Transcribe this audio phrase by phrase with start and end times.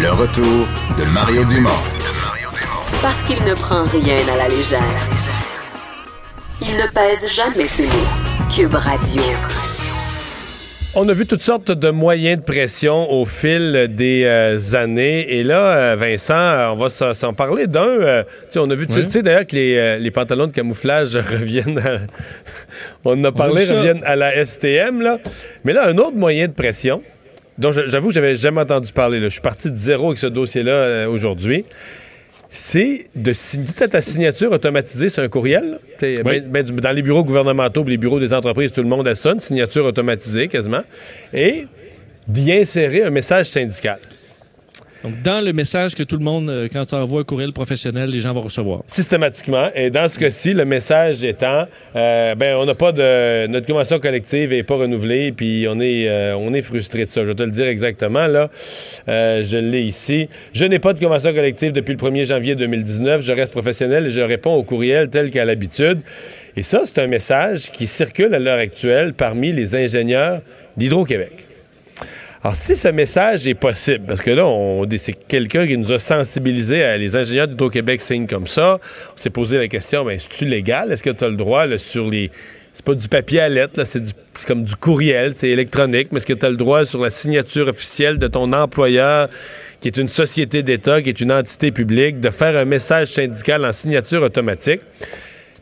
[0.00, 1.70] Le retour de Mario Dumont.
[3.02, 4.80] Parce qu'il ne prend rien à la légère.
[6.62, 8.46] Il ne pèse jamais ses mots.
[8.54, 9.20] Cube Radio.
[10.94, 15.36] On a vu toutes sortes de moyens de pression au fil des euh, années.
[15.36, 17.82] Et là, euh, Vincent, on va s'en parler d'un.
[17.82, 18.22] Euh,
[18.54, 21.96] on a vu, tu sais d'ailleurs que les, les, pantalons de camouflage reviennent à,
[23.04, 25.02] On en a parlé, reviennent à la STM.
[25.02, 25.18] Là.
[25.64, 27.02] Mais là, un autre moyen de pression,
[27.58, 29.20] dont j'avoue que j'avais jamais entendu parler.
[29.20, 31.64] Je suis parti de zéro avec ce dossier-là aujourd'hui
[32.48, 35.78] c'est de signer ta signature automatisée sur un courriel.
[36.00, 39.32] Ben, ben, dans les bureaux gouvernementaux, les bureaux des entreprises, tout le monde a ça,
[39.32, 40.82] une signature automatisée quasiment,
[41.32, 41.66] et
[42.26, 43.98] d'y insérer un message syndical.
[45.04, 48.10] Donc, dans le message que tout le monde, euh, quand tu envoies un courriel professionnel,
[48.10, 48.82] les gens vont recevoir.
[48.86, 49.68] Systématiquement.
[49.74, 53.46] Et dans ce cas-ci, le message étant, euh, ben, on n'a pas de.
[53.46, 57.22] Notre convention collective n'est pas renouvelée, puis on est, euh, est frustré de ça.
[57.22, 58.50] Je vais te le dire exactement, là.
[59.06, 60.28] je l'ai ici.
[60.52, 63.22] Je n'ai pas de convention collective depuis le 1er janvier 2019.
[63.22, 66.00] Je reste professionnel et je réponds au courriel tel qu'à l'habitude.
[66.56, 70.40] Et ça, c'est un message qui circule à l'heure actuelle parmi les ingénieurs
[70.76, 71.46] d'Hydro-Québec.
[72.40, 74.46] Alors, si ce message est possible, parce que là,
[74.96, 78.78] c'est quelqu'un qui nous a sensibilisés à les ingénieurs d'Hydro-Québec signent comme ça,
[79.12, 80.92] on s'est posé la question, ben, est-ce-tu légal?
[80.92, 82.30] Est-ce que tu as le droit sur les.
[82.72, 84.04] C'est pas du papier à lettres, c'est,
[84.46, 87.66] comme du courriel, c'est électronique, mais est-ce que tu as le droit sur la signature
[87.66, 89.28] officielle de ton employeur,
[89.80, 93.64] qui est une société d'État, qui est une entité publique, de faire un message syndical
[93.64, 94.82] en signature automatique?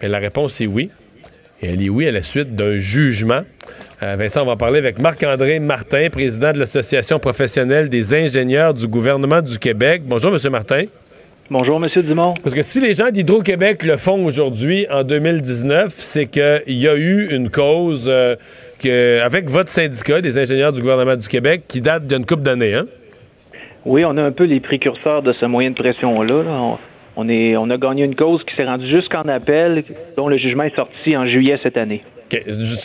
[0.00, 0.88] Bien, la réponse est oui.
[1.60, 3.42] Et elle est oui à la suite d'un jugement
[4.02, 8.88] euh, Vincent, on va parler avec Marc-André Martin, président de l'Association professionnelle des ingénieurs du
[8.88, 10.02] gouvernement du Québec.
[10.04, 10.38] Bonjour, M.
[10.50, 10.84] Martin.
[11.50, 11.88] Bonjour, M.
[12.02, 12.34] Dumont.
[12.42, 16.96] Parce que si les gens d'Hydro-Québec le font aujourd'hui, en 2019, c'est qu'il y a
[16.96, 18.36] eu une cause euh,
[18.82, 22.74] que, avec votre syndicat des ingénieurs du gouvernement du Québec qui date d'une couple d'années.
[22.74, 22.86] Hein?
[23.84, 26.78] Oui, on a un peu les précurseurs de ce moyen de pression-là.
[27.16, 29.84] On, est, on a gagné une cause qui s'est rendue jusqu'en appel,
[30.16, 32.02] dont le jugement est sorti en juillet cette année.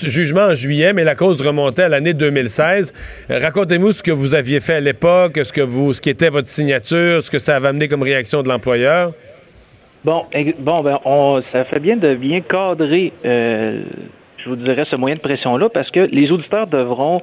[0.03, 2.93] Jugement en juillet, mais la cause remontait à l'année 2016.
[3.29, 6.29] Euh, racontez-nous ce que vous aviez fait à l'époque, ce que vous, ce qui était
[6.29, 9.13] votre signature, ce que ça avait amené comme réaction de l'employeur.
[10.03, 10.25] Bon,
[10.59, 13.81] bon, ben, on, ça fait bien de bien cadrer, euh,
[14.37, 17.21] je vous dirais, ce moyen de pression-là, parce que les auditeurs devront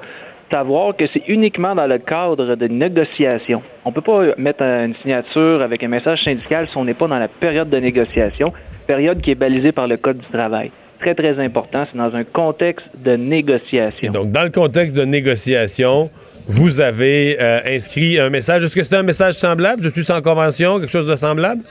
[0.51, 3.63] savoir que c'est uniquement dans le cadre de négociation.
[3.85, 7.07] On ne peut pas mettre une signature avec un message syndical si on n'est pas
[7.07, 8.53] dans la période de négociation,
[8.87, 11.87] période qui est balisée par le Code du travail très, très important.
[11.91, 14.13] C'est dans un contexte de négociation.
[14.13, 16.11] donc, dans le contexte de négociation,
[16.47, 18.65] vous avez euh, inscrit un message.
[18.65, 19.83] Est-ce que c'est un message semblable?
[19.83, 21.63] Je suis sans convention, quelque chose de semblable?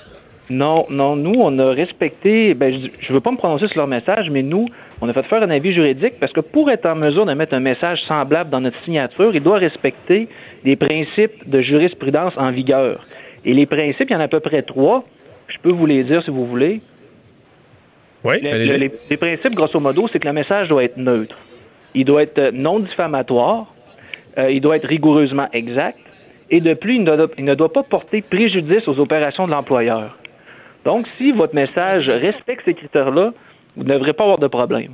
[0.49, 1.15] Non, non.
[1.15, 2.53] Nous, on a respecté.
[2.53, 4.67] Ben, je ne veux pas me prononcer sur leur message, mais nous,
[5.01, 7.53] on a fait faire un avis juridique parce que pour être en mesure de mettre
[7.53, 10.27] un message semblable dans notre signature, il doit respecter
[10.63, 13.05] des principes de jurisprudence en vigueur.
[13.45, 15.03] Et les principes, il y en a à peu près trois.
[15.47, 16.81] Je peux vous les dire si vous voulez.
[18.23, 21.35] Oui, les, principes, grosso modo, c'est que le message doit être neutre.
[21.93, 23.73] Il doit être euh, non diffamatoire.
[24.37, 25.99] Euh, il doit être rigoureusement exact.
[26.49, 30.17] Et de plus, il ne, doit, pas porter préjudice aux opérations de l'employeur.
[30.85, 33.33] Donc, si votre message respecte ces critères-là,
[33.75, 34.91] vous ne devrez pas avoir de problème.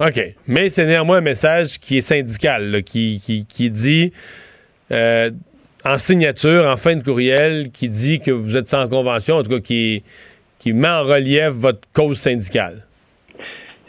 [0.00, 0.20] OK.
[0.46, 4.12] Mais c'est néanmoins un message qui est syndical, qui, qui, dit
[4.90, 5.30] euh,
[5.84, 9.50] en signature, en fin de courriel, qui dit que vous êtes sans convention, en tout
[9.50, 10.02] cas qui
[10.60, 12.84] qui met en relief votre cause syndicale?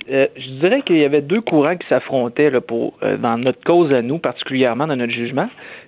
[0.09, 3.93] Euh, je dirais qu'il y avait deux courants qui s'affrontaient pour, euh, dans notre cause
[3.93, 5.47] à nous, particulièrement dans notre jugement.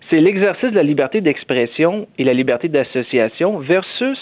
[0.09, 4.19] C'est l'exercice de la liberté d'expression et la liberté d'association versus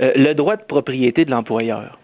[0.00, 1.98] euh, le droit de propriété de l'employeur.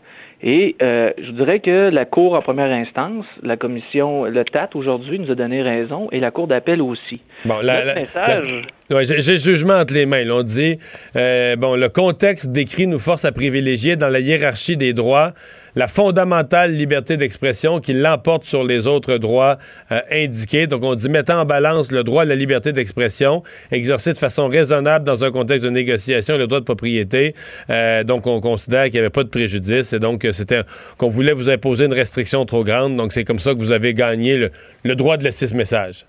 [0.46, 5.30] Et je dirais que la Cour en première instance, la commission, le TAT aujourd'hui nous
[5.30, 7.22] a donné raison et la Cour d'appel aussi.
[7.46, 8.66] Bon, la, message...
[8.90, 10.28] j'ai le jugement entre les mains.
[10.30, 10.78] on dit,
[11.16, 15.32] euh, bon, le contexte décrit nous force à privilégier dans la hiérarchie des droits
[15.76, 19.58] la fondamentale liberté d'expression qui l'emporte sur les autres droits
[19.90, 20.66] euh, indiqués.
[20.66, 23.42] Donc, on dit mettant en balance le droit à la liberté d'expression,
[23.72, 27.34] exercé de façon raisonnable dans un contexte de négociation, le droit de propriété.
[27.70, 30.62] Euh, donc, on considère qu'il n'y avait pas de préjudice et donc c'était
[30.98, 32.96] qu'on voulait vous imposer une restriction trop grande.
[32.96, 34.50] Donc, c'est comme ça que vous avez gagné le,
[34.84, 36.06] le droit de laisser ce message.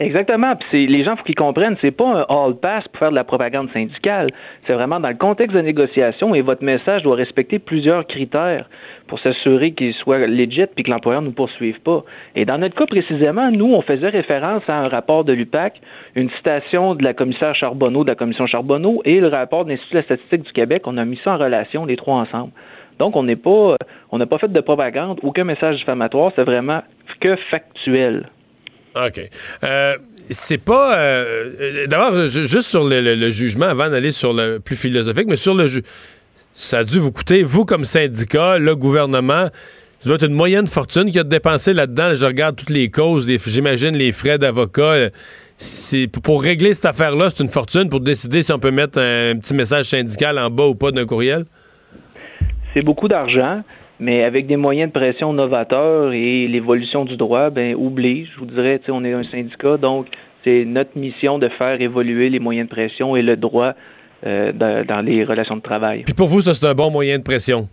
[0.00, 0.56] Exactement.
[0.56, 3.24] Puis les gens, faut qu'ils comprennent, c'est pas un all pass pour faire de la
[3.24, 4.30] propagande syndicale.
[4.66, 8.68] C'est vraiment dans le contexte de négociation et votre message doit respecter plusieurs critères
[9.06, 12.02] pour s'assurer qu'il soit legit puis que l'employeur ne nous poursuive pas.
[12.34, 15.80] Et dans notre cas précisément, nous, on faisait référence à un rapport de l'UPAC,
[16.16, 19.94] une citation de la commissaire Charbonneau, de la commission Charbonneau et le rapport de l'Institut
[19.94, 20.82] de la statistique du Québec.
[20.86, 22.52] On a mis ça en relation, les trois ensemble.
[22.98, 23.76] Donc, on n'est pas,
[24.10, 26.82] on n'a pas fait de propagande, aucun message diffamatoire, c'est vraiment
[27.20, 28.28] que factuel.
[28.94, 29.20] OK.
[29.62, 29.96] Euh,
[30.30, 30.98] c'est pas.
[30.98, 35.66] Euh, d'abord, juste sur le, jugement, avant d'aller sur le plus philosophique, mais sur le
[35.66, 35.88] jugement,
[36.54, 39.48] ça a dû vous coûter, vous comme syndicat, le gouvernement,
[39.98, 42.14] ça doit être une moyenne fortune qui a dépensé là-dedans.
[42.14, 45.08] Je regarde toutes les causes, j'imagine les frais d'avocat.
[46.22, 49.54] Pour régler cette affaire-là, c'est une fortune pour décider si on peut mettre un petit
[49.54, 51.44] message syndical en bas ou pas d'un courriel?
[52.72, 53.62] C'est beaucoup d'argent
[54.00, 58.26] mais avec des moyens de pression novateurs et l'évolution du droit, ben oublie.
[58.26, 60.06] Je vous dirais, on est un syndicat, donc
[60.42, 63.72] c'est notre mission de faire évoluer les moyens de pression et le droit
[64.26, 66.02] euh, dans, les relations de travail.
[66.04, 67.68] Puis pour vous, ça c'est un bon moyen de pression?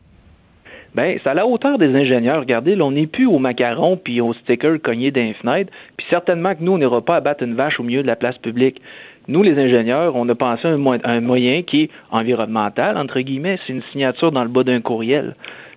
[0.93, 2.41] Ben, c'est à la hauteur des ingénieurs.
[2.41, 5.71] Regardez, là, on n'est plus au macaron puis au sticker cogné d'un fenêtre.
[5.95, 8.37] Puis certainement que nous, on n'ira pas abattre une vache au milieu de la place
[8.39, 8.81] publique.
[9.29, 13.57] Nous, les ingénieurs, on a pensé à un, un moyen qui est environnemental, entre guillemets.
[13.65, 15.35] C'est une signature dans le bas d'un courriel.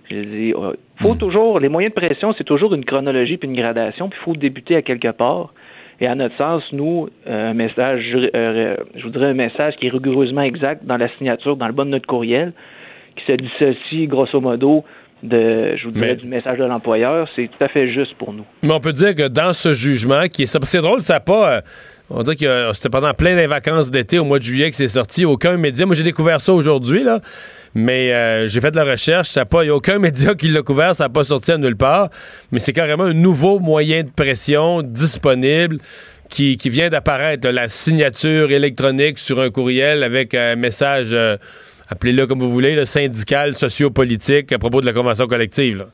[0.09, 1.17] Je dis, euh, faut hmm.
[1.17, 4.35] toujours, les moyens de pression, c'est toujours une chronologie puis une gradation, puis il faut
[4.35, 5.53] débuter à quelque part.
[6.01, 9.89] Et à notre sens, nous, euh, un message, euh, je voudrais un message qui est
[9.89, 12.53] rigoureusement exact dans la signature, dans le bas de notre courriel,
[13.15, 14.83] qui se dissocie grosso modo
[15.23, 18.45] de, je vous dirais, du message de l'employeur, c'est tout à fait juste pour nous.
[18.61, 21.61] Mais on peut dire que dans ce jugement, qui est c'est drôle, ça n'a pas.
[22.09, 24.87] On dirait que c'était pendant plein des vacances d'été au mois de juillet que c'est
[24.87, 25.25] sorti.
[25.25, 25.85] Aucun média.
[25.85, 27.19] Moi, j'ai découvert ça aujourd'hui, là.
[27.73, 30.95] Mais euh, j'ai fait de la recherche, il n'y a aucun média qui l'a couvert,
[30.95, 32.09] ça n'a pas sorti à nulle part.
[32.51, 35.79] Mais c'est carrément un nouveau moyen de pression disponible
[36.29, 41.37] qui, vient d'apparaître, la signature électronique sur un courriel avec un message, euh,
[41.89, 45.85] appelez-le comme vous voulez, le syndical, sociopolitique à propos de la convention collective.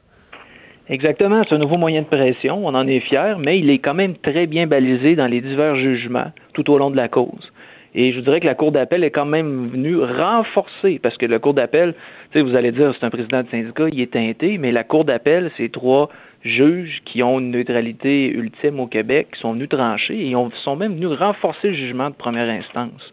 [0.90, 3.94] Exactement, c'est un nouveau moyen de pression, on en est fier, mais il est quand
[3.94, 7.52] même très bien balisé dans les divers jugements tout au long de la cause.
[7.94, 11.26] Et je vous dirais que la Cour d'appel est quand même venue renforcer, parce que
[11.26, 11.94] la Cour d'appel,
[12.32, 14.84] tu sais, vous allez dire, c'est un président de syndicat, il est teinté, mais la
[14.84, 16.10] Cour d'appel, c'est trois
[16.44, 20.76] juges qui ont une neutralité ultime au Québec, qui sont venus trancher et ils sont
[20.76, 23.12] même venus renforcer le jugement de première instance.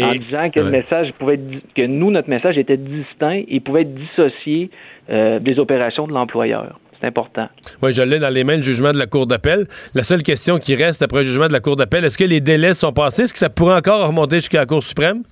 [0.00, 3.82] en disant que le message pouvait être, que nous, notre message était distinct et pouvait
[3.82, 4.70] être dissocié
[5.08, 6.78] euh, des opérations de l'employeur.
[7.00, 7.48] C'est important.
[7.82, 9.66] Oui, je l'ai dans les mains le jugement de la Cour d'appel.
[9.94, 12.40] La seule question qui reste après le jugement de la Cour d'appel, est-ce que les
[12.40, 13.22] délais sont passés?
[13.22, 15.22] Est-ce que ça pourrait encore remonter jusqu'à la Cour suprême?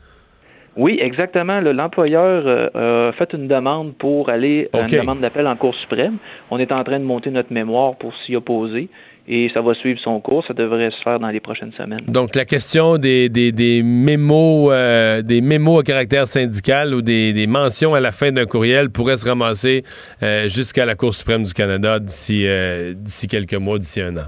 [0.77, 1.61] Oui, exactement.
[1.61, 6.19] L'employeur euh, a fait une demande pour aller à une demande d'appel en Cour suprême.
[6.51, 8.89] On est en train de monter notre mémoire pour s'y opposer
[9.29, 10.45] et ça va suivre son cours.
[10.47, 12.05] Ça devrait se faire dans les prochaines semaines.
[12.07, 17.33] Donc, la question des, des, des mémos, euh, des mémos à caractère syndical ou des,
[17.33, 19.85] des mentions à la fin d'un courriel pourrait se ramasser
[20.23, 24.27] euh, jusqu'à la Cour suprême du Canada d'ici euh, d'ici quelques mois, d'ici un an.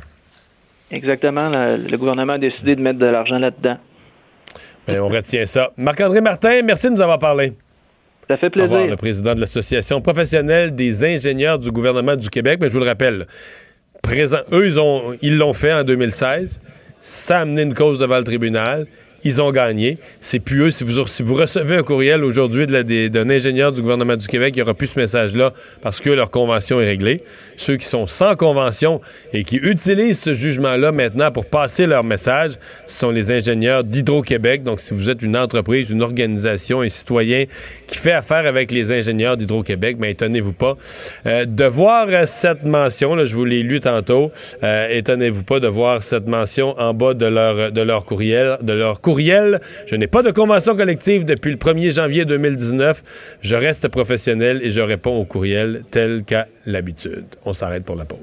[0.91, 1.51] Exactement.
[1.51, 3.77] le gouvernement a décidé de mettre de l'argent là-dedans.
[4.87, 5.71] Ben, on retient ça.
[5.77, 7.53] Marc-André Martin, merci de nous avoir parlé.
[8.29, 8.71] Ça fait plaisir.
[8.71, 12.59] Au revoir, le président de l'Association professionnelle des ingénieurs du gouvernement du Québec.
[12.61, 13.27] Mais je vous le rappelle,
[14.53, 16.61] eux, ils l'ont fait en 2016.
[17.01, 18.87] Ça a amené une cause devant le tribunal.
[19.25, 19.99] Ils ont gagné.
[20.21, 20.71] C'est plus eux.
[20.71, 24.75] Si vous, recevez un courriel aujourd'hui d'un ingénieur du gouvernement du Québec, il n'y aura
[24.75, 27.23] plus ce message-là parce que leur convention est réglée.
[27.57, 29.01] Ceux qui sont sans convention
[29.33, 32.53] et qui utilisent ce jugement-là maintenant pour passer leur message,
[32.87, 34.63] ce sont les ingénieurs d'Hydro-Québec.
[34.63, 37.45] Donc, si vous êtes une entreprise, une organisation, un citoyen
[37.87, 40.77] qui fait affaire avec les ingénieurs d'Hydro-Québec, mais ben, étonnez-vous pas
[41.27, 43.15] euh, de voir cette mention.
[43.15, 44.31] Là, je vous l'ai lu tantôt.
[44.63, 48.73] Euh, étonnez-vous pas de voir cette mention en bas de leur de leur courriel, de
[48.73, 53.39] leur Je n'ai pas de convention collective depuis le 1er janvier 2019.
[53.41, 57.25] Je reste professionnel et je réponds au courriel tel qu'à l'habitude.
[57.45, 58.19] On s'arrête pour la pause.